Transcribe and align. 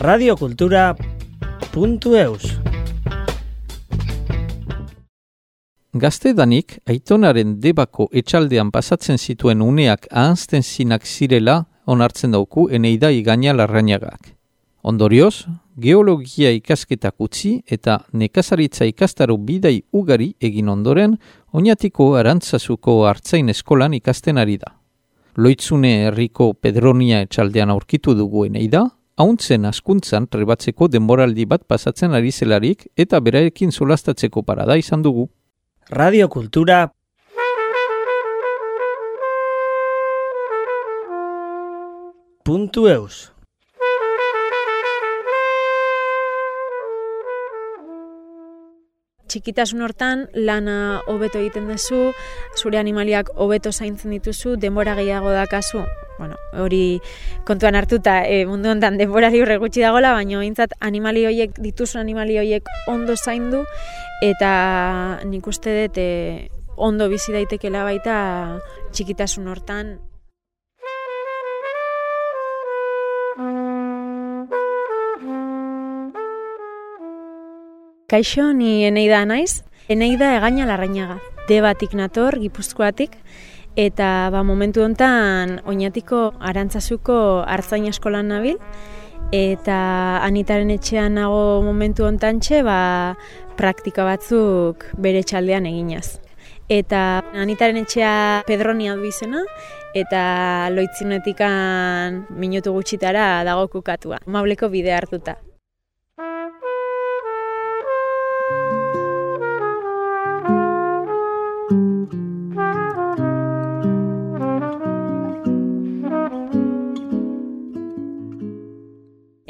radiokultura.eus 0.00 2.44
Gaztedanik, 5.96 6.78
aitonaren 6.84 7.56
debako 7.60 8.08
etxaldean 8.12 8.70
pasatzen 8.70 9.16
zituen 9.16 9.62
uneak 9.64 10.06
ahanzten 10.10 10.62
zinak 10.62 11.06
zirela 11.06 11.64
onartzen 11.86 12.30
dauku 12.36 12.68
eneida 12.68 13.10
igaina 13.10 13.52
larrainagak. 13.56 14.36
Ondorioz, 14.84 15.46
geologia 15.80 16.50
ikasketak 16.52 17.14
utzi 17.18 17.62
eta 17.64 18.00
nekazaritza 18.12 18.84
ikastaro 18.84 19.36
bidai 19.36 19.82
ugari 19.92 20.34
egin 20.40 20.68
ondoren, 20.68 21.16
oinatiko 21.52 22.14
arantzazuko 22.20 23.06
hartzain 23.06 23.48
eskolan 23.48 23.94
ikasten 23.94 24.38
ari 24.38 24.58
da. 24.60 24.76
Loitzune 25.36 26.06
herriko 26.06 26.52
Pedronia 26.52 27.20
etxaldean 27.24 27.70
aurkitu 27.70 28.14
duguen 28.14 28.52
da, 28.70 28.90
hauntzen 29.16 29.64
askuntzan 29.64 30.26
trebatzeko 30.28 30.88
denboraldi 30.92 31.46
bat 31.48 31.64
pasatzen 31.68 32.12
ari 32.14 32.32
zelarik 32.32 32.86
eta 32.96 33.20
beraekin 33.20 33.72
solastatzeko 33.72 34.42
parada 34.42 34.76
izan 34.76 35.02
dugu. 35.02 35.28
Radiokultura 35.90 36.90
puntu 42.44 42.86
eus. 42.88 43.35
Txikitasun 49.36 49.84
hortan 49.84 50.24
lana 50.32 51.02
hobeto 51.12 51.40
egiten 51.42 51.68
duzu, 51.68 52.12
zure 52.56 52.80
animaliak 52.80 53.28
hobeto 53.36 53.72
zaintzen 53.72 54.14
dituzu, 54.16 54.56
denbora 54.56 54.96
gehiago 54.96 55.32
dakazu. 55.34 55.84
Bueno, 56.16 56.38
hori 56.56 57.02
kontuan 57.44 57.76
hartuta 57.76 58.22
e, 58.24 58.46
mundu 58.48 58.70
honetan 58.72 58.96
denbora 58.96 59.28
libre 59.28 59.58
gutxi 59.60 59.84
dagola, 59.84 60.14
baina 60.16 60.40
eintzat 60.40 60.72
animali 60.80 61.26
hoiek 61.28 61.60
dituzu 61.60 62.00
animali 62.00 62.38
hoiek 62.40 62.70
ondo 62.88 63.16
zaindu 63.16 63.66
eta 64.24 65.20
nik 65.28 65.46
uste 65.46 65.76
dut 65.82 66.00
e, 66.00 66.08
ondo 66.76 67.10
bizi 67.12 67.36
daitekela 67.36 67.84
baita 67.84 68.16
txikitasun 68.96 69.52
hortan 69.52 69.98
Kaixo, 78.06 78.52
ni 78.54 78.84
Eneida 78.86 79.24
naiz. 79.26 79.64
Eneida 79.90 80.28
egaina 80.36 80.62
larrainaga. 80.68 81.16
Debatik 81.48 81.90
nator, 81.98 82.36
gipuzkoatik, 82.38 83.16
eta 83.74 84.30
ba, 84.30 84.44
momentu 84.46 84.84
hontan 84.84 85.56
oinatiko 85.66 86.20
arantzazuko 86.38 87.16
hartzain 87.42 87.88
eskolan 87.90 88.30
nabil, 88.30 88.60
eta 89.34 89.78
anitaren 90.22 90.70
etxean 90.70 91.18
nago 91.18 91.64
momentu 91.66 92.06
hontan 92.06 92.38
txe, 92.38 92.60
ba, 92.62 92.78
praktika 93.58 94.06
batzuk 94.06 94.86
bere 94.94 95.24
txaldean 95.26 95.66
eginaz. 95.66 96.20
Eta 96.70 97.24
anitaren 97.34 97.82
etxea 97.82 98.44
Pedronia 98.46 98.94
du 98.94 99.10
izena, 99.10 99.42
eta 99.98 100.70
loitzinetikan 100.70 102.22
minutu 102.38 102.70
gutxitara 102.78 103.42
dago 103.50 103.66
kukatua. 103.74 104.22
Mableko 104.30 104.70
bide 104.70 104.94
hartuta. 104.94 105.40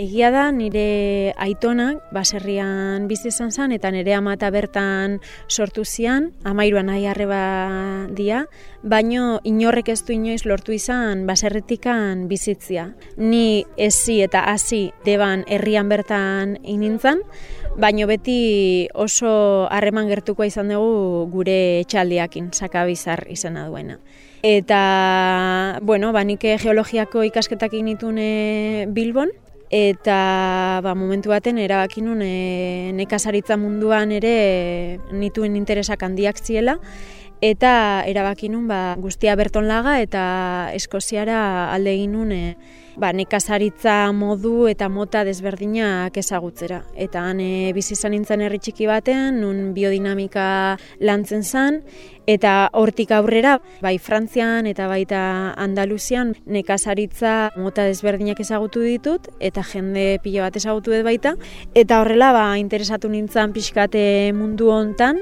Egia 0.06 0.28
da, 0.30 0.44
nire 0.54 1.32
aitonak 1.42 2.12
baserrian 2.14 3.08
bizi 3.10 3.32
izan 3.32 3.50
zen, 3.50 3.72
eta 3.74 3.90
nire 3.90 4.12
amata 4.14 4.52
bertan 4.54 5.16
sortu 5.50 5.82
zian, 5.82 6.28
amairuan 6.46 6.86
nahi 6.86 7.08
arreba 7.10 8.06
dia, 8.14 8.44
baino 8.86 9.40
inorrek 9.42 9.88
ez 9.90 10.04
du 10.06 10.14
inoiz 10.14 10.44
lortu 10.46 10.76
izan 10.76 11.24
baserretikan 11.26 12.28
bizitzia. 12.30 12.92
Ni 13.16 13.64
ezi 13.76 14.20
eta 14.22 14.44
hasi 14.52 14.92
deban 15.08 15.42
herrian 15.48 15.90
bertan 15.90 16.54
inintzan, 16.62 17.24
baino 17.74 18.06
beti 18.06 18.86
oso 18.94 19.66
harreman 19.74 20.06
gertuko 20.12 20.46
izan 20.46 20.70
dugu 20.70 21.26
gure 21.32 21.80
etxaldiakin, 21.80 22.52
sakabizar 22.54 23.24
izena 23.32 23.66
duena. 23.66 23.98
Eta, 24.46 25.80
bueno, 25.82 26.12
banike 26.14 26.54
geologiako 26.62 27.24
ikasketak 27.26 27.74
initune 27.74 28.86
Bilbon, 28.94 29.34
eta 29.70 30.80
ba, 30.82 30.94
momentu 30.94 31.30
baten 31.32 31.58
erabaki 31.58 32.02
nun 32.04 32.22
e, 32.22 32.92
nekazaritza 32.94 33.56
munduan 33.58 34.12
ere 34.14 35.00
nituen 35.10 35.56
interesak 35.58 36.02
handiak 36.06 36.38
ziela 36.38 36.78
eta 37.40 38.02
erabaki 38.08 38.48
nun 38.48 38.66
ba, 38.68 38.96
guztia 38.96 39.36
berton 39.36 39.68
laga 39.68 39.98
eta 40.00 40.70
eskoziara 40.74 41.72
alde 41.74 41.92
egin 41.92 42.12
nun 42.16 42.32
e, 42.32 42.56
ba, 42.96 43.12
nekazaritza 43.12 44.10
modu 44.16 44.66
eta 44.70 44.88
mota 44.88 45.22
desberdinak 45.24 46.16
ezagutzera. 46.16 46.82
Eta 46.96 47.26
han 47.28 47.40
e, 47.44 47.72
bizi 47.76 47.92
izan 47.94 48.16
nintzen 48.16 48.40
herri 48.40 48.58
txiki 48.58 48.88
batean, 48.88 49.42
nun 49.42 49.74
biodinamika 49.76 50.46
lantzen 51.04 51.44
zen, 51.44 51.82
eta 52.26 52.70
hortik 52.72 53.12
aurrera, 53.12 53.58
bai 53.84 53.98
Frantzian 54.02 54.66
eta 54.66 54.88
baita 54.88 55.20
Andaluzian 55.60 56.34
nekazaritza 56.46 57.52
mota 57.60 57.84
desberdinak 57.86 58.40
ezagutu 58.40 58.82
ditut, 58.86 59.28
eta 59.38 59.62
jende 59.62 60.16
pilo 60.24 60.42
bat 60.46 60.56
ezagutu 60.56 60.96
dut 60.96 61.04
baita, 61.06 61.36
eta 61.74 62.00
horrela 62.00 62.32
ba, 62.32 62.48
interesatu 62.58 63.12
nintzen 63.12 63.52
pixkate 63.52 64.32
mundu 64.32 64.72
hontan, 64.72 65.20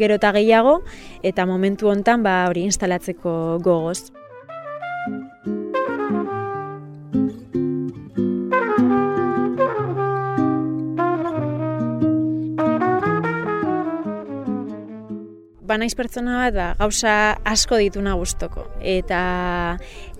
gero 0.00 0.18
eta 0.18 0.32
gehiago, 0.36 0.80
eta 1.22 1.46
momentu 1.46 1.90
hontan 1.92 2.22
ba, 2.22 2.44
hori 2.48 2.64
instalatzeko 2.68 3.58
gogoz. 3.64 4.12
Banaiz 15.66 15.94
pertsona 15.96 16.36
bat 16.42 16.54
da, 16.54 16.66
ba, 16.74 16.84
gauza 16.84 17.14
asko 17.48 17.78
dituna 17.80 18.14
gustoko. 18.20 18.66
Eta 18.80 19.20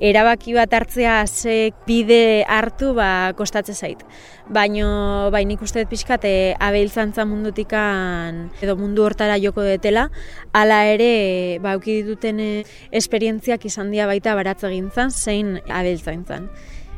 erabaki 0.00 0.54
bat 0.56 0.72
hartzea 0.74 1.18
ze 1.26 1.72
bide 1.86 2.44
hartu 2.48 2.92
ba 2.96 3.32
kostatzen 3.36 3.74
zait. 3.74 4.04
Baino 4.48 5.30
bai 5.32 5.44
nik 5.48 5.62
uste 5.64 5.82
dut 5.82 5.92
pixkat 5.92 6.26
abeltzantza 6.60 7.24
mundutikan 7.28 8.48
edo 8.62 8.76
mundu 8.76 9.04
hortara 9.04 9.38
joko 9.40 9.64
detela, 9.64 10.08
hala 10.52 10.84
ere 10.92 11.58
ba 11.64 11.76
dituten 11.78 12.40
eh, 12.40 12.64
esperientziak 12.92 13.64
izan 13.64 13.90
dira 13.92 14.06
baita 14.06 14.34
baratze 14.34 14.70
gintzan 14.72 15.10
zein 15.10 15.60
abeltzaintzan 15.68 16.48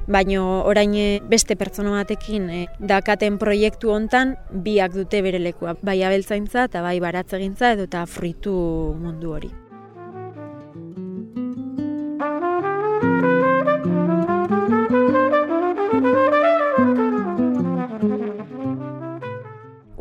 baino 0.06 0.62
orain 0.65 0.94
eh, 0.94 1.21
beste 1.28 1.56
pertsona 1.59 1.97
batekin 1.99 2.49
e, 2.50 2.62
dakaten 2.78 3.39
proiektu 3.43 3.91
hontan 3.91 4.37
biak 4.50 4.94
dute 4.94 5.22
bere 5.22 5.43
lekua, 5.43 5.77
bai 5.83 6.00
abeltzaintza 6.06 6.67
eta 6.71 6.83
bai 6.87 6.99
baratzegintza 7.03 7.75
edo 7.77 7.91
eta 7.91 8.06
fritu 8.06 8.56
mundu 9.03 9.34
hori. 9.37 9.66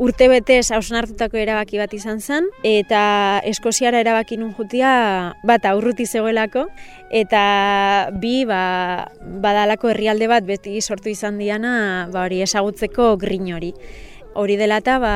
Urte 0.06 0.28
betez 0.30 0.70
hausnartutako 0.70 1.38
erabaki 1.40 1.80
bat 1.80 1.94
izan 1.96 2.20
zen, 2.22 2.44
eta 2.66 3.40
Eskoziara 3.48 3.98
erabaki 4.04 4.36
nun 4.38 4.52
jutia 4.54 4.90
bat 5.48 5.64
aurruti 5.66 6.04
zegoelako, 6.06 6.66
eta 7.10 7.42
bi 8.22 8.44
ba, 8.46 9.08
badalako 9.42 9.90
herrialde 9.90 10.28
bat 10.30 10.46
beti 10.46 10.78
sortu 10.80 11.10
izan 11.10 11.40
diana 11.42 11.72
ba, 12.12 12.26
hori 12.26 12.38
esagutzeko 12.44 13.16
grin 13.18 13.50
hori. 13.56 13.72
Hori 14.36 14.58
dela 14.60 14.78
eta 14.82 14.98
ba, 15.02 15.14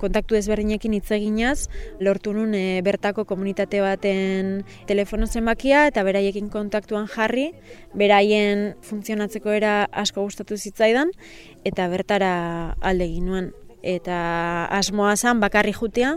kontaktu 0.00 0.38
ezberdinekin 0.38 0.96
hitz 0.96 1.10
eginaz, 1.18 1.66
lortu 2.00 2.32
nun 2.32 2.54
e, 2.54 2.80
bertako 2.86 3.26
komunitate 3.28 3.82
baten 3.84 4.62
telefono 4.88 5.26
zenbakia 5.26 5.84
eta 5.90 6.06
beraiekin 6.06 6.48
kontaktuan 6.48 7.10
jarri, 7.10 7.50
beraien 7.92 8.70
funtzionatzeko 8.86 9.52
era 9.60 9.76
asko 9.92 10.24
gustatu 10.24 10.56
zitzaidan 10.56 11.12
eta 11.68 11.90
bertara 11.92 12.34
alde 12.80 13.12
nuen 13.20 13.52
eta 13.86 14.66
asmoa 14.74 15.14
zan 15.16 15.40
bakarri 15.40 15.72
jutea, 15.76 16.16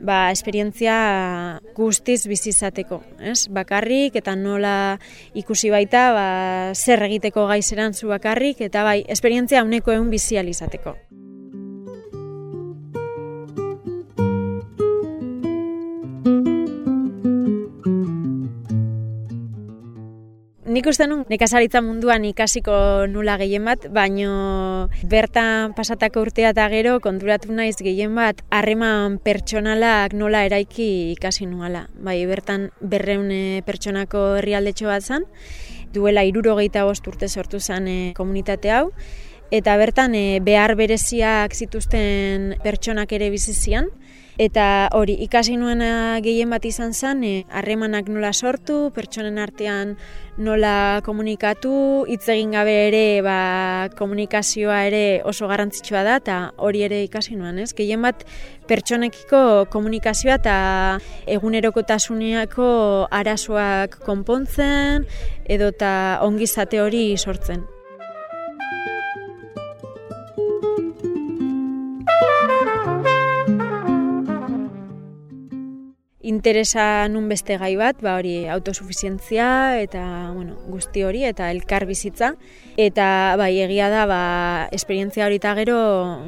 ba, 0.00 0.30
esperientzia 0.32 1.60
guztiz 1.76 2.24
bizizateko, 2.26 3.02
ez? 3.20 3.46
Bakarrik 3.52 4.16
eta 4.18 4.34
nola 4.36 4.98
ikusi 5.38 5.70
baita, 5.70 6.08
ba, 6.16 6.28
zer 6.74 7.04
egiteko 7.08 7.46
gaizeran 7.52 7.94
zu 7.94 8.10
bakarrik, 8.10 8.64
eta 8.64 8.84
bai, 8.88 9.02
esperientzia 9.08 9.64
uneko 9.64 9.94
egun 9.94 10.10
bizializateko. 10.10 10.96
Nik 20.72 20.86
uste 20.88 21.04
nun, 21.04 21.26
nekazaritza 21.28 21.82
munduan 21.84 22.22
ikasiko 22.24 22.72
nula 23.12 23.34
gehien 23.36 23.66
bat, 23.68 23.82
baino 23.92 24.88
bertan 25.04 25.74
pasatako 25.76 26.22
urtea 26.24 26.54
eta 26.54 26.64
gero 26.72 26.94
konturatu 27.04 27.52
naiz 27.52 27.74
gehien 27.84 28.14
bat 28.16 28.40
harreman 28.48 29.18
pertsonalak 29.20 30.14
nola 30.16 30.46
eraiki 30.48 30.86
ikasi 31.12 31.44
nuala. 31.50 31.82
Bai, 31.92 32.16
bertan 32.30 32.70
berreune 32.80 33.60
pertsonako 33.68 34.22
herrialdetxo 34.38 34.88
bat 34.88 35.04
zan, 35.04 35.28
duela 35.92 36.24
irurogeita 36.24 36.86
bost 36.88 37.04
urte 37.12 37.28
sortu 37.28 37.60
zen 37.60 37.92
e, 37.92 37.98
komunitate 38.16 38.72
hau, 38.72 38.94
eta 39.52 39.76
bertan 39.76 40.16
e, 40.16 40.40
behar 40.40 40.72
bereziak 40.80 41.52
zituzten 41.52 42.54
pertsonak 42.64 43.12
ere 43.12 43.28
bizizian, 43.28 43.92
Eta 44.40 44.88
hori, 44.96 45.12
ikasi 45.20 45.58
nuena 45.60 46.18
gehien 46.24 46.48
bat 46.48 46.64
izan 46.64 46.94
zen, 46.96 47.20
eh, 47.22 47.44
harremanak 47.52 48.06
nola 48.08 48.30
sortu, 48.32 48.90
pertsonen 48.94 49.36
artean 49.36 49.98
nola 50.38 51.02
komunikatu, 51.04 52.06
hitz 52.08 52.28
egin 52.32 52.52
gabe 52.56 52.72
ere 52.88 53.20
ba, 53.20 53.90
komunikazioa 53.98 54.86
ere 54.86 55.20
oso 55.28 55.48
garrantzitsua 55.48 56.02
da, 56.02 56.16
eta 56.16 56.38
hori 56.56 56.80
ere 56.82 57.02
ikasi 57.04 57.36
nuen, 57.36 57.58
ez? 57.58 57.74
Gehien 57.76 58.00
bat 58.00 58.24
pertsonekiko 58.66 59.68
komunikazioa 59.68 60.40
eta 60.40 60.56
egunerokotasuneako 61.26 62.72
arazoak 63.10 64.00
konpontzen, 64.00 65.04
edo 65.44 65.68
eta 65.76 66.20
ongizate 66.24 66.80
hori 66.80 67.18
sortzen. 67.18 67.66
Interesa 76.42 77.06
nun 77.06 77.28
beste 77.30 77.54
gai 77.54 77.76
bat, 77.78 78.00
ba 78.02 78.16
hori 78.18 78.48
autosuficientzia 78.50 79.78
eta 79.78 80.02
bueno, 80.34 80.56
guzti 80.66 81.04
hori 81.06 81.22
eta 81.22 81.52
elkar 81.54 81.86
bizitza 81.86 82.32
eta 82.82 83.36
bai 83.38 83.60
egia 83.62 83.86
da 83.92 84.08
ba 84.10 84.22
esperientzia 84.74 85.28
hori 85.28 85.38
ta 85.38 85.52
gero 85.54 85.78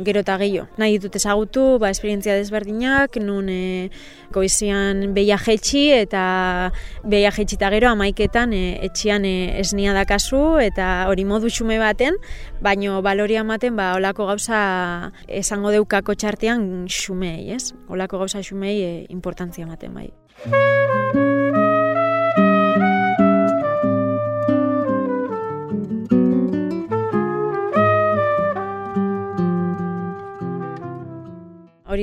gero 0.06 0.22
ta 0.22 0.36
gehiago. 0.38 0.68
Nahi 0.78 1.00
ditut 1.00 1.18
ezagutu 1.18 1.80
ba 1.82 1.90
esperientzia 1.90 2.36
desberdinak 2.38 3.18
nun 3.18 3.48
e, 3.50 3.90
goizian 4.30 5.16
beia 5.18 5.34
jetxi 5.34 5.88
eta 5.96 6.70
beia 7.02 7.34
jetxi 7.34 7.58
ta 7.58 7.72
gero 7.74 7.90
amaiketan 7.90 8.54
e, 8.54 8.78
etxean 8.86 9.26
e, 9.26 9.58
esnia 9.64 9.96
da 9.98 10.06
kasu 10.06 10.60
eta 10.62 11.08
hori 11.10 11.26
modu 11.26 11.50
xume 11.50 11.80
baten, 11.82 12.14
baino 12.62 13.02
baloria 13.02 13.42
ematen 13.42 13.74
ba 13.74 13.96
holako 13.98 14.30
gauza 14.30 15.10
esango 15.26 15.74
deukako 15.74 16.14
txartean 16.14 16.86
xumei, 16.86 17.50
ez? 17.50 17.72
Holako 17.90 18.22
gauza 18.22 18.46
xumei 18.46 18.78
e, 18.78 18.92
importantzia 19.10 19.66
ematen 19.66 19.90
bai. 19.90 20.03
Hori 20.42 21.23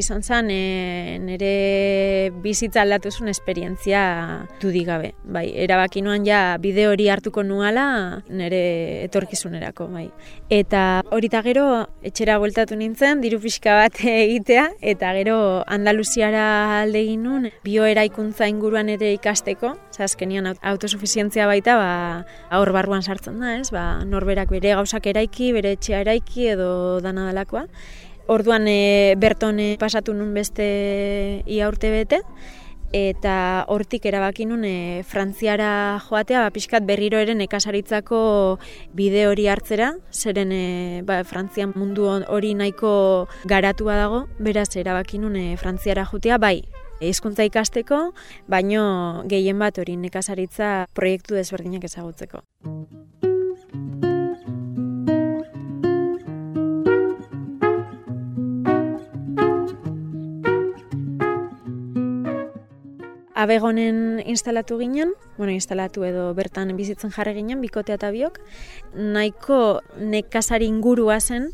izan 0.01 0.21
zen 0.21 0.51
e, 0.53 1.17
nire 1.23 2.31
bizitza 2.43 2.83
aldatu 2.83 3.11
zuen 3.11 3.31
esperientzia 3.31 4.01
dudik. 4.61 4.89
Bai, 5.23 5.45
erabaki 5.63 6.01
nuan 6.01 6.25
ja 6.25 6.57
bideo 6.61 6.91
hori 6.91 7.07
hartuko 7.13 7.43
nuala 7.43 8.23
nire 8.29 9.05
etorkizunerako. 9.05 9.87
Bai. 9.93 10.07
Eta 10.49 11.01
hori 11.13 11.29
eta 11.31 11.39
gero 11.45 11.65
etxera 12.03 12.35
bueltatu 12.41 12.75
nintzen, 12.75 13.21
diru 13.23 13.39
pixka 13.39 13.77
bat 13.77 14.01
egitea, 14.25 14.65
eta 14.93 15.13
gero 15.15 15.37
Andaluziara 15.71 16.81
alde 16.81 16.99
egin 17.05 17.23
nun, 17.23 17.47
bioeraikuntza 17.63 18.49
inguruan 18.51 18.91
ere 18.91 19.13
ikasteko, 19.15 19.75
azkenian 20.01 20.49
autosuficientzia 20.49 21.45
baita, 21.47 21.77
ba, 21.77 21.89
aur 22.57 22.73
barruan 22.75 23.03
sartzen 23.05 23.39
da, 23.39 23.55
ez? 23.59 23.69
Ba, 23.71 24.03
norberak 24.03 24.51
bere 24.51 24.73
gauzak 24.79 25.07
eraiki, 25.13 25.51
bere 25.55 25.75
etxea 25.77 26.01
eraiki 26.03 26.49
edo 26.55 26.71
dana 27.05 27.29
dalakoa. 27.29 27.67
Orduan 28.27 28.67
e, 28.67 29.15
berton 29.17 29.59
e, 29.59 29.75
pasatu 29.79 30.13
nun 30.13 30.33
beste 30.33 31.43
ia 31.45 31.67
urte 31.67 31.89
bete, 31.91 32.21
eta 32.91 33.65
hortik 33.71 34.05
erabaki 34.05 34.45
nun 34.45 34.65
e, 34.67 35.03
frantziara 35.07 35.99
joatea, 36.07 36.43
ba, 36.43 36.51
pixkat 36.53 36.85
berriro 36.87 37.19
ere 37.19 37.35
nekasaritzako 37.39 38.59
bide 38.93 39.25
hori 39.27 39.47
hartzera, 39.47 39.93
zeren 40.11 40.51
e, 40.51 41.01
ba, 41.07 41.21
frantzian 41.27 41.73
mundu 41.75 42.09
hori 42.27 42.53
nahiko 42.53 43.27
garatua 43.47 43.97
dago, 43.97 44.25
beraz 44.39 44.69
erabaki 44.75 45.21
nun 45.23 45.39
e, 45.39 45.45
frantziara 45.57 46.05
joatea, 46.05 46.37
bai, 46.37 46.59
hizkuntza 47.01 47.47
ikasteko, 47.47 48.11
baino 48.51 49.23
gehien 49.31 49.59
bat 49.59 49.79
hori 49.81 49.97
nekasaritza 49.97 50.87
proiektu 50.93 51.39
desberdinak 51.39 51.87
ezagutzeko. 51.87 52.43
Abegonen 63.41 64.21
instalatu 64.25 64.77
ginen, 64.79 65.13
bueno, 65.37 65.51
instalatu 65.51 66.05
edo 66.05 66.29
bertan 66.37 66.73
bizitzen 66.77 67.13
jarri 67.15 67.33
ginen, 67.39 67.61
bikotea 67.63 67.97
eta 67.97 68.11
biok, 68.13 68.39
nahiko 68.93 69.81
nekazari 69.97 70.69
ingurua 70.69 71.19
zen, 71.19 71.51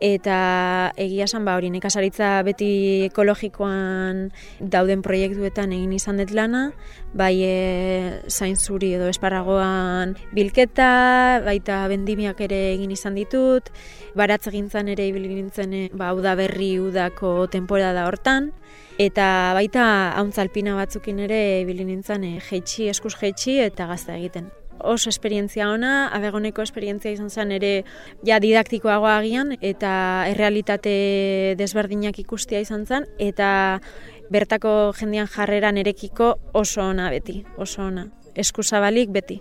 eta 0.00 0.92
egia 1.00 1.24
esan 1.24 1.44
ba 1.44 1.56
hori 1.56 1.70
nekazaritza 1.72 2.42
beti 2.44 2.68
ekologikoan 3.08 4.30
dauden 4.60 5.02
proiektuetan 5.02 5.72
egin 5.72 5.94
izan 5.96 6.20
dut 6.20 6.34
lana, 6.36 6.70
bai 7.16 7.34
e, 7.42 8.20
zain 8.28 8.56
zuri 8.56 8.92
edo 8.98 9.08
esparagoan 9.08 10.16
bilketa, 10.36 11.42
baita 11.46 11.86
bendimiak 11.88 12.40
ere 12.44 12.60
egin 12.74 12.92
izan 12.92 13.16
ditut, 13.16 13.72
baratze 14.16 14.52
gintzen 14.52 14.92
ere 14.92 15.08
ibil 15.08 15.28
gintzen 15.32 15.72
e, 15.72 15.86
ba, 15.94 16.12
udaberri 16.16 16.76
udako 16.80 17.46
temporada 17.52 18.06
hortan, 18.10 18.52
Eta 18.96 19.52
baita 19.52 19.82
hauntzalpina 20.16 20.72
batzukin 20.78 21.18
ere 21.26 21.40
ibili 21.60 21.84
nintzen 21.84 22.22
e, 22.24 22.30
jeitsi, 22.40 22.88
eskus 22.88 23.12
jeitsi 23.20 23.58
eta 23.60 23.84
gazta 23.90 24.16
egiten. 24.16 24.48
Oso 24.78 25.08
esperientzia 25.10 25.70
ona, 25.70 26.08
abegoneko 26.12 26.62
esperientzia 26.62 27.14
izan 27.14 27.30
zen 27.30 27.52
ere 27.56 27.84
ja 28.26 28.38
didaktikoagoa 28.42 29.16
agian 29.18 29.56
eta 29.60 30.26
errealitate 30.28 31.54
desberdinak 31.58 32.18
ikustia 32.18 32.60
izan 32.60 32.86
zen 32.86 33.08
eta 33.18 33.80
bertako 34.30 34.92
jendian 34.98 35.28
jarreran 35.30 35.78
erekiko 35.78 36.36
oso 36.52 36.82
ona 36.82 37.10
beti, 37.10 37.44
oso 37.56 37.82
ona. 37.88 38.08
Eskuzabalik 38.34 39.10
beti. 39.10 39.40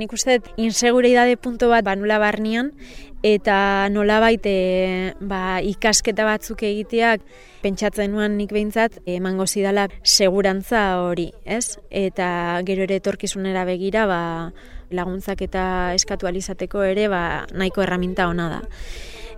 Nik 0.00 0.12
uste 0.16 0.40
inseguridade 0.56 1.36
punto 1.36 1.68
bat 1.68 1.84
banula 1.84 2.18
barnean 2.18 2.72
eta 3.22 3.88
nolabait 3.92 4.40
e, 4.48 5.12
ba, 5.20 5.60
ikasketa 5.60 6.24
batzuk 6.24 6.64
egiteak 6.64 7.22
pentsatzen 7.60 8.12
nuan 8.14 8.38
nik 8.40 8.52
behintzat 8.56 8.98
emango 9.04 9.46
zidala 9.46 9.88
segurantza 10.02 11.02
hori, 11.04 11.28
ez? 11.44 11.76
Eta 11.90 12.60
gero 12.64 12.86
ere 12.88 12.96
etorkizunera 13.02 13.66
begira 13.68 14.06
ba, 14.08 14.20
laguntzak 14.90 15.44
eta 15.44 15.92
eskatu 15.94 16.30
alizateko 16.30 16.82
ere 16.88 17.08
ba, 17.12 17.46
nahiko 17.52 17.84
erraminta 17.84 18.28
ona 18.32 18.48
da. 18.56 18.62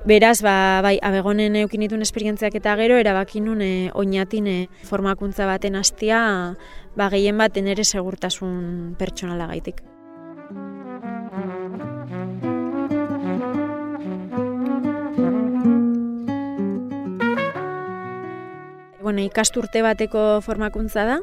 Beraz, 0.02 0.40
ba, 0.42 0.80
bai, 0.82 0.96
abegonen 0.98 1.54
eukinitun 1.60 2.02
esperientziak 2.02 2.56
eta 2.58 2.74
gero, 2.78 2.96
erabakinun 2.98 3.62
e, 3.62 3.72
oinatin 3.94 4.50
e, 4.50 4.58
formakuntza 4.88 5.46
baten 5.46 5.78
hastia 5.78 6.22
ba, 6.96 7.08
gehien 7.10 7.38
bat 7.38 7.56
ere 7.56 7.84
segurtasun 7.84 8.94
pertsonala 8.98 9.46
gaitik. 9.50 9.82
Bueno, 19.02 19.18
ikasturte 19.18 19.80
bateko 19.82 20.38
formakuntza 20.46 21.02
da, 21.02 21.16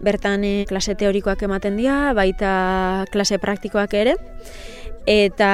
bertan 0.00 0.46
e, 0.48 0.52
klase 0.64 0.94
teorikoak 0.96 1.42
ematen 1.44 1.76
dira, 1.76 2.14
baita 2.16 3.04
klase 3.12 3.36
praktikoak 3.42 3.92
ere, 4.00 4.14
eta 5.04 5.50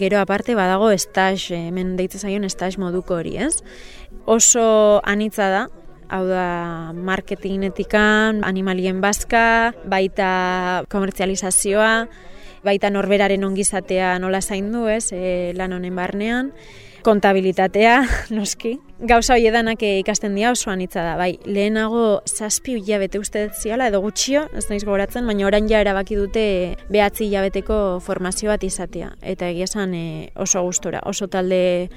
gero 0.00 0.22
aparte 0.22 0.56
badago 0.56 0.88
estaj, 0.94 1.36
hemen 1.52 1.98
deitze 1.98 2.16
zaion 2.22 2.48
estaj 2.48 2.78
moduko 2.80 3.18
hori, 3.20 3.36
ez? 3.36 3.60
Oso 4.24 4.64
anitza 5.04 5.50
da, 5.52 5.62
hau 6.08 6.22
da 6.30 6.46
marketingetikan, 6.96 8.40
animalien 8.48 9.02
bazka, 9.04 9.74
baita 9.84 10.86
komertzializazioa, 10.88 12.06
baita 12.64 12.88
norberaren 12.88 13.44
ongizatea 13.44 14.14
nola 14.22 14.40
zaindu, 14.40 14.86
ez, 14.88 15.10
e, 15.12 15.52
lan 15.60 15.76
honen 15.76 16.00
barnean, 16.00 16.54
kontabilitatea, 17.02 18.02
noski. 18.36 18.76
Gauza 19.02 19.34
hori 19.34 19.48
edanak 19.50 19.82
ikasten 19.82 20.36
dira 20.38 20.52
oso 20.54 20.70
anitza 20.70 21.02
da, 21.04 21.16
bai, 21.18 21.36
lehenago 21.44 22.22
zazpi 22.26 22.76
hilabete 22.78 23.20
uste 23.22 23.48
ziala, 23.58 23.88
edo 23.90 24.00
gutxio, 24.04 24.46
ez 24.56 24.68
naiz 24.70 24.82
gogoratzen, 24.84 25.26
baina 25.26 25.46
orain 25.48 25.68
ja 25.70 25.82
erabaki 25.82 26.18
dute 26.18 26.44
behatzi 26.92 27.26
hilabeteko 27.26 27.78
formazio 28.04 28.52
bat 28.52 28.64
izatea. 28.64 29.12
Eta 29.22 29.50
egia 29.50 29.68
esan 29.70 29.96
e, 29.98 30.04
oso 30.36 30.62
gustora, 30.62 31.02
oso 31.06 31.28
talde 31.28 31.90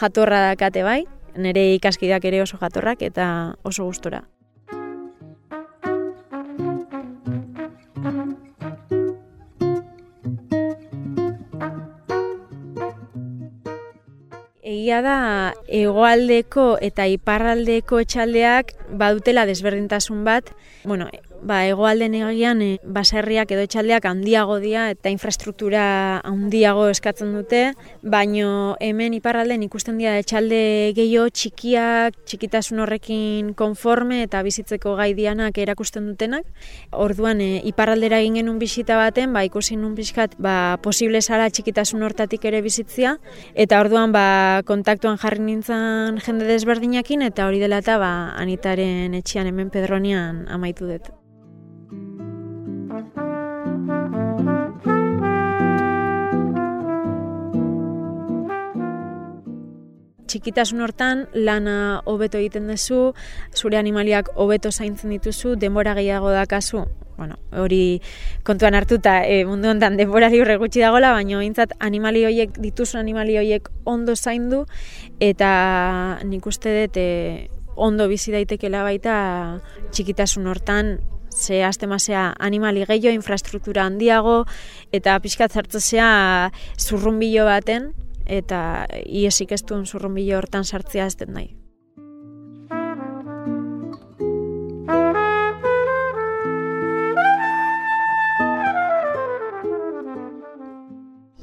jatorra 0.00 0.44
dakate 0.48 0.86
bai, 0.86 1.02
nire 1.36 1.72
ikaskideak 1.78 2.24
ere 2.30 2.42
oso 2.44 2.60
jatorrak 2.60 3.02
eta 3.02 3.26
oso 3.64 3.84
gustora. 3.88 4.22
Egia 14.82 14.98
da, 14.98 15.16
hegoaldeko 15.70 16.62
eta 16.82 17.04
iparraldeko 17.06 18.00
etxaldeak 18.02 18.72
badutela 18.98 19.44
desberdintasun 19.46 20.24
bat, 20.26 20.48
bueno, 20.82 21.06
ba, 21.42 21.64
egoalden 21.66 22.14
egian 22.14 22.62
e, 22.62 22.70
baserriak 22.82 23.50
edo 23.54 23.64
etxaldeak 23.66 24.06
handiago 24.06 24.58
dira 24.62 24.88
eta 24.94 25.10
infrastruktura 25.12 25.84
handiago 26.28 26.86
eskatzen 26.92 27.34
dute, 27.34 27.62
baino 28.02 28.76
hemen 28.80 29.16
iparralden 29.18 29.64
ikusten 29.66 29.98
dira 30.00 30.14
etxalde 30.22 30.92
gehiago 30.96 31.28
txikiak, 31.34 32.18
txikitasun 32.28 32.82
horrekin 32.84 33.52
konforme 33.58 34.22
eta 34.26 34.42
bizitzeko 34.46 34.94
gai 35.00 35.12
dianak 35.18 35.58
erakusten 35.58 36.06
dutenak. 36.12 36.46
Orduan 36.92 37.42
e, 37.42 37.50
iparraldera 37.68 38.22
egin 38.22 38.38
genuen 38.40 38.60
bisita 38.62 38.96
baten, 39.00 39.34
ba, 39.34 39.44
ikusi 39.48 39.76
nun 39.76 39.96
pixkat 39.98 40.38
ba, 40.42 40.78
posible 40.82 41.20
zara 41.22 41.50
txikitasun 41.50 42.02
hortatik 42.06 42.44
ere 42.48 42.62
bizitzia, 42.62 43.16
eta 43.54 43.80
orduan 43.82 44.14
ba, 44.14 44.62
kontaktuan 44.68 45.18
jarri 45.18 45.42
nintzen 45.42 46.20
jende 46.22 46.46
desberdinakin, 46.46 47.26
eta 47.26 47.48
hori 47.48 47.62
dela 47.62 47.82
eta 47.82 47.98
ba, 47.98 48.12
anitaren 48.38 49.18
etxian 49.18 49.50
hemen 49.50 49.72
pedronian 49.74 50.46
amaitu 50.52 50.86
dut. 50.86 51.12
Txikitasun 60.26 60.80
hortan 60.84 61.26
lana 61.34 62.02
hobeto 62.06 62.38
egiten 62.38 62.68
duzu, 62.70 63.12
zure 63.54 63.78
animaliak 63.78 64.30
hobeto 64.34 64.72
zaintzen 64.72 65.10
dituzu, 65.14 65.56
denbora 65.56 65.94
gehiago 65.98 66.30
dakazu. 66.34 66.86
Bueno, 67.16 67.36
hori 67.54 68.00
kontuan 68.42 68.74
hartuta 68.74 69.20
e, 69.28 69.42
mundu 69.46 69.68
honetan 69.70 69.98
denbora 70.00 70.30
libre 70.32 70.56
gutxi 70.58 70.80
dagola, 70.82 71.12
baina 71.14 71.42
hintzat 71.44 71.76
animali 71.78 72.24
horiek 72.26 72.56
dituzun 72.58 73.02
animali 73.02 73.36
horiek 73.38 73.68
ondo 73.84 74.16
zaindu 74.16 74.64
eta 75.20 76.18
nik 76.24 76.46
uste 76.48 76.72
dut 76.80 76.98
e, 76.98 77.08
ondo 77.76 78.08
bizi 78.08 78.32
daitekela 78.32 78.82
baita 78.82 79.14
txikitasun 79.92 80.48
hortan 80.48 80.96
ze 81.32 81.62
aztemasea 81.64 82.34
animali 82.38 82.84
gehiago, 82.84 83.14
infrastruktura 83.14 83.86
handiago, 83.86 84.44
eta 84.92 85.18
pixkat 85.20 85.52
zartzea 85.52 86.50
zurrumbilo 86.78 87.46
baten, 87.48 87.92
eta 88.26 88.86
iesik 89.06 89.52
ez 89.52 89.62
duen 89.66 89.86
zurrumbilo 89.86 90.38
hortan 90.38 90.64
sartzea 90.64 91.06
ez 91.06 91.16
den 91.16 91.32
nahi. 91.32 91.61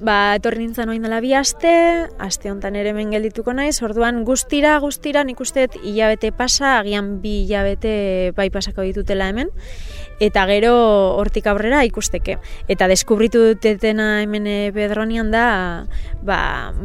Ba, 0.09 0.33
etorri 0.39 0.63
nintzen 0.63 0.89
oin 0.89 1.03
dela 1.05 1.19
bi 1.21 1.35
aste, 1.37 1.69
aste 2.17 2.49
honetan 2.49 2.73
ere 2.79 2.89
hemen 2.95 3.11
geldituko 3.13 3.53
naiz, 3.53 3.75
orduan 3.85 4.23
guztira, 4.25 4.71
guztira, 4.81 5.21
nik 5.27 5.37
uste 5.43 5.67
hilabete 5.83 6.31
pasa, 6.33 6.79
agian 6.79 7.19
bi 7.21 7.43
hilabete 7.43 7.93
bai 8.33 8.47
pasako 8.49 8.87
ditutela 8.87 9.27
hemen, 9.29 9.53
eta 10.17 10.47
gero 10.49 10.73
hortik 11.19 11.45
aurrera 11.51 11.83
ikusteke. 11.85 12.39
Eta 12.65 12.89
deskubritu 12.89 13.43
dutetena 13.51 14.23
hemen 14.23 14.49
eh, 14.49 14.73
Pedronian 14.73 15.29
da, 15.29 15.45
ba, 16.25 16.39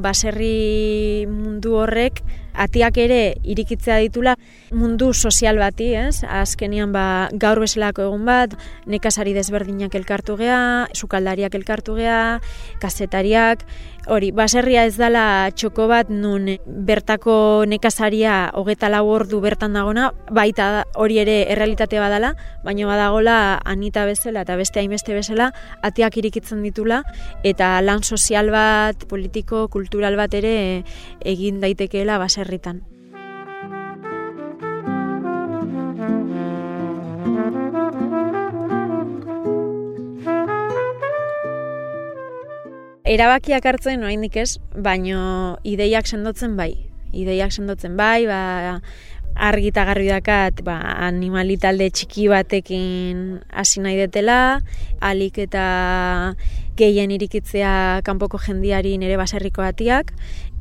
baserri 0.05 1.25
mundu 1.31 1.79
horrek 1.81 2.21
atiak 2.55 2.99
ere 3.03 3.21
irikitzea 3.43 3.99
ditula 4.05 4.37
mundu 4.75 5.13
sozial 5.13 5.59
bati, 5.59 5.91
ez? 5.99 6.23
Azkenian 6.25 6.93
ba, 6.95 7.29
gaur 7.33 7.61
bezalako 7.63 8.07
egun 8.07 8.25
bat, 8.29 8.55
nekazari 8.87 9.35
desberdinak 9.35 9.95
elkartu 9.99 10.39
gea, 10.39 10.87
sukaldariak 10.95 11.55
elkartu 11.59 11.99
gea, 11.99 12.39
kazetariak, 13.15 13.65
hori, 14.11 14.33
baserria 14.33 14.85
ez 14.85 14.97
dala 14.99 15.51
txoko 15.55 15.87
bat 15.89 16.11
nun 16.11 16.49
bertako 16.67 17.65
nekazaria 17.67 18.51
hogeta 18.55 18.89
lau 18.91 19.07
ordu 19.09 19.41
bertan 19.41 19.73
dagona, 19.73 20.13
baita 20.31 20.85
hori 20.97 21.19
ere 21.19 21.47
errealitate 21.53 21.99
badala, 21.99 22.35
baina 22.65 22.87
badagola 22.87 23.61
anita 23.65 24.05
bezala 24.05 24.43
eta 24.43 24.57
beste 24.57 24.81
hainbeste 24.81 25.15
bezala 25.15 25.53
atiak 25.83 26.17
irikitzen 26.19 26.63
ditula 26.63 27.03
eta 27.45 27.81
lan 27.83 28.03
sozial 28.03 28.51
bat, 28.51 29.07
politiko, 29.09 29.69
kultural 29.69 30.17
bat 30.17 30.35
ere 30.35 30.85
egin 31.25 31.61
daitekeela 31.61 32.19
baserritan. 32.19 32.94
Erabakiak 43.15 43.65
hartzen 43.67 44.03
oraindik 44.03 44.37
ez, 44.43 44.59
baino 44.75 45.57
ideiak 45.63 46.09
sendotzen 46.11 46.57
bai. 46.59 46.73
Ideiak 47.15 47.53
sendotzen 47.55 47.97
bai, 47.97 48.27
ba 48.27 48.81
argi 49.35 49.71
eta 49.73 49.85
garbi 49.87 50.11
dakat, 50.11 50.63
ba 50.67 50.79
animali 51.07 51.57
talde 51.59 51.89
txiki 51.91 52.29
batekin 52.31 53.41
hasi 53.51 53.83
nahi 53.83 53.99
detela, 53.99 54.61
alik 55.03 55.41
eta 55.43 56.35
gehien 56.79 57.11
irikitzea 57.15 58.03
kanpoko 58.07 58.39
jendiari 58.43 58.97
nere 58.99 59.19
baserriko 59.19 59.63
batiak 59.63 60.11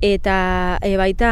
eta 0.03 0.37
e, 0.85 0.93
baita 0.97 1.31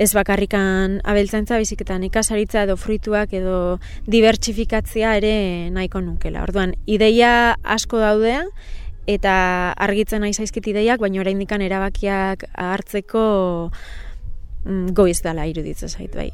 ez 0.00 0.12
bakarrikan 0.16 1.00
abeltzaintza 1.04 1.58
biziketan 1.60 2.04
ikasaritza 2.06 2.62
edo 2.64 2.78
fruituak 2.80 3.34
edo 3.36 3.78
dibertsifikatzea 4.08 5.16
ere 5.20 5.34
nahiko 5.74 6.00
nukela. 6.00 6.44
Orduan, 6.46 6.72
ideia 6.86 7.58
asko 7.62 8.00
daudea, 8.00 8.46
eta 9.06 9.34
argitzen 9.76 10.22
nahi 10.22 10.34
zaizkit 10.34 10.66
ideiak, 10.72 11.00
baina 11.00 11.20
oraindik 11.20 11.52
erabakiak 11.52 12.44
hartzeko 12.54 13.70
mm, 14.64 14.94
goiz 14.94 15.20
dela 15.22 15.46
iruditzen 15.46 15.88
zait 15.88 16.14
bai. 16.14 16.30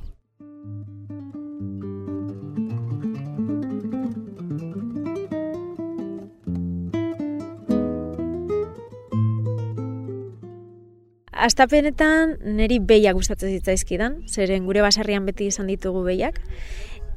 Astapenetan 11.39 12.35
niri 12.59 12.81
behiak 12.83 13.15
gustatzen 13.15 13.53
zitzaizkidan, 13.55 14.25
zeren 14.27 14.67
gure 14.67 14.83
basarrian 14.83 15.25
beti 15.25 15.47
izan 15.47 15.71
ditugu 15.71 16.03
behiak, 16.03 16.41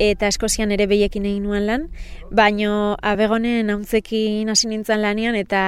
eta 0.02 0.30
Eskozian 0.32 0.72
ere 0.74 0.88
behiekin 0.90 1.28
egin 1.30 1.44
nuen 1.46 1.68
lan, 1.68 1.84
baino 2.34 2.96
abegonen 3.06 3.70
hauntzekin 3.70 4.50
hasi 4.50 4.70
nintzen 4.72 5.04
lanean 5.04 5.38
eta 5.38 5.62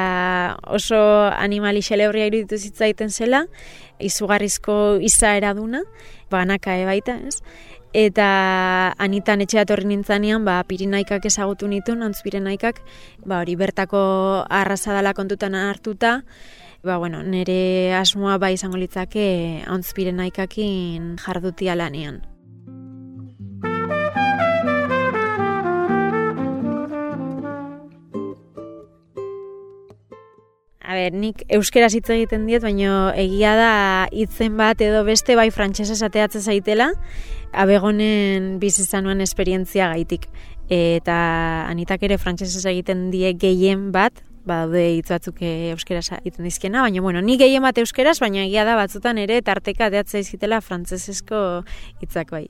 oso 0.65 0.97
animali 1.29 1.83
xelebria 1.85 2.31
iruditu 2.31 2.57
zitzaiten 2.57 3.13
zela, 3.13 3.43
izugarrizko 4.01 4.97
iza 5.05 5.35
eraduna, 5.37 5.83
banaka 6.33 6.79
ebaita, 6.81 7.19
ez? 7.29 7.43
Eta 7.93 8.25
anitan 8.97 9.45
etxe 9.45 9.61
atorri 9.61 9.85
nintzanean, 9.91 10.41
ba, 10.47 10.57
pirinaikak 10.65 11.29
ezagutu 11.29 11.69
nituen, 11.69 12.01
antzpirenaikak, 12.01 12.81
ba, 13.21 13.43
hori 13.43 13.53
bertako 13.55 14.01
arrazadala 14.49 15.13
kontutan 15.13 15.53
hartuta, 15.53 16.23
ba, 16.81 16.97
bueno, 16.97 17.21
nire 17.21 17.93
asmoa 18.01 18.41
ba 18.41 18.49
izango 18.49 18.81
litzake 18.81 19.61
antzpirenaikakin 19.69 21.17
jardutia 21.21 21.77
lanean. 21.77 22.23
Nik 31.11 31.43
euskera 31.49 31.89
hitz 31.91 32.09
egiten 32.13 32.45
diet, 32.47 32.63
baina 32.63 33.13
egia 33.19 33.53
da 33.59 33.71
hitzen 34.11 34.57
bat 34.57 34.81
edo 34.81 35.03
beste 35.03 35.35
bai 35.35 35.49
frantsesa 35.51 35.93
esateatze 35.97 36.39
zaitela, 36.41 36.91
abegonen 37.51 38.59
bizizanuan 38.61 39.21
esperientzia 39.21 39.89
gaitik. 39.93 40.29
Eta 40.69 41.15
anitak 41.67 42.03
ere 42.07 42.17
frantsesez 42.17 42.63
egiten 42.69 43.09
die 43.11 43.33
gehien 43.35 43.91
bat, 43.91 44.23
badaude 44.47 44.83
hitz 44.97 45.07
batzuk 45.11 45.39
euskera 45.43 46.03
egiten 46.19 46.47
dizkena, 46.47 46.83
baina 46.83 47.01
bueno, 47.01 47.21
ni 47.21 47.37
gehien 47.39 47.63
bat 47.63 47.77
euskeraz, 47.77 48.19
baina 48.23 48.43
egia 48.43 48.65
da 48.67 48.75
batzutan 48.79 49.17
ere 49.17 49.41
tarteka 49.41 49.87
ateatze 49.91 50.23
izitela 50.23 50.61
frantsesezko 50.61 51.63
hitzak 52.01 52.31
bai. 52.35 52.47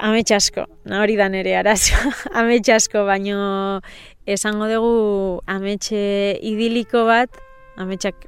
Amets 0.00 0.32
asko, 0.34 0.66
hori 0.98 1.16
da 1.18 1.28
nere 1.32 1.56
arazo, 1.56 1.98
amets 2.40 2.68
asko, 2.72 3.04
baino 3.08 3.80
esango 4.26 4.68
dugu 4.70 4.94
ametxe 5.46 6.00
idiliko 6.42 7.04
bat, 7.08 7.38
ametsak 7.78 8.26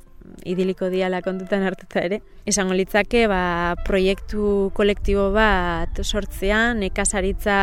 idiliko 0.49 0.91
diala 0.93 1.21
kontutan 1.25 1.65
hartuta 1.67 2.03
ere. 2.05 2.21
Esango 2.49 2.77
litzake, 2.77 3.27
ba, 3.31 3.75
proiektu 3.87 4.71
kolektibo 4.77 5.29
bat 5.35 6.01
sortzea, 6.05 6.73
nekazaritza 6.79 7.59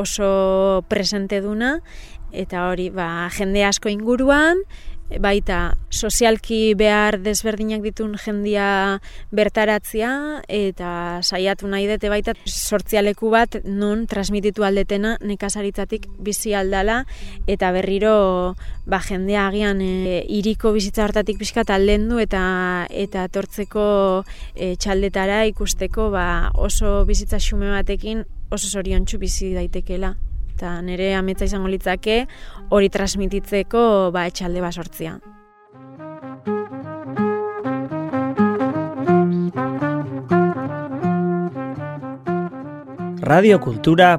oso 0.00 0.82
presente 0.88 1.40
duna, 1.44 1.76
eta 2.34 2.68
hori, 2.70 2.88
ba, 2.94 3.28
jende 3.34 3.64
asko 3.66 3.92
inguruan, 3.92 4.64
baita 5.20 5.76
sozialki 5.90 6.74
behar 6.74 7.18
desberdinak 7.22 7.82
ditun 7.84 8.16
jendia 8.18 9.00
bertaratzea 9.32 10.42
eta 10.48 11.20
saiatu 11.22 11.68
nahi 11.68 11.86
dute 11.88 12.08
baita 12.08 12.34
sortzialeku 12.44 13.30
bat 13.30 13.60
non 13.64 14.06
transmititu 14.10 14.64
aldetena 14.64 15.16
nekazaritzatik 15.20 16.08
bizi 16.18 16.54
aldala 16.54 17.04
eta 17.46 17.70
berriro 17.72 18.56
ba, 18.86 19.00
jendea 19.00 19.46
agian 19.48 19.80
e, 19.80 20.24
iriko 20.28 20.72
bizitza 20.72 21.04
hartatik 21.04 21.38
pixka 21.38 21.64
taldendu 21.64 22.18
eta 22.18 22.86
eta 22.90 23.28
tortzeko 23.28 23.86
e, 24.54 24.74
txaldetara 24.76 25.44
ikusteko 25.52 26.10
ba, 26.10 26.50
oso 26.54 27.04
bizitza 27.04 27.38
xume 27.38 27.70
batekin 27.70 28.24
oso 28.50 28.68
zoriontsu 28.68 29.18
bizi 29.18 29.52
daitekela 29.54 30.14
eta 30.54 30.80
nire 30.82 31.14
ametza 31.18 31.44
izango 31.50 31.68
litzake 31.68 32.24
hori 32.70 32.88
transmititzeko 32.88 34.10
ba 34.14 34.26
etxalde 34.30 34.62
basortzia. 34.62 35.18
Radio 43.24 43.58
Kultura 43.58 44.18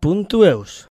Puntu 0.00 0.44
eus. 0.44 0.86